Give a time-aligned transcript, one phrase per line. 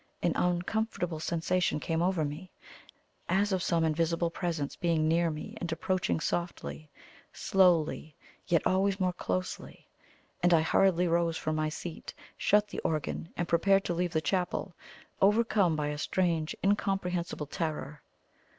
[0.23, 2.49] An uncomfortable sensation came over me,
[3.29, 6.89] as of some invisible presence being near me and approaching softly,
[7.31, 8.15] slowly,
[8.47, 9.87] yet always more closely;
[10.41, 14.21] and I hurriedly rose from my seat, shut the organ, and prepared to leave the
[14.21, 14.73] chapel,
[15.21, 18.01] overcome by a strange incomprehensible terror.